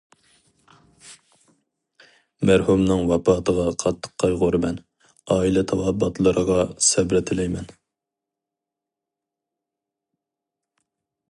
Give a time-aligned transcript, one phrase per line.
[2.49, 4.81] مەرھۇمنىڭ ۋاپاتىغا قاتتىق قايغۇرىمەن،
[5.35, 7.71] ئائىلە تاۋابىئاتلىرىغا سەبرە تىلەيمەن.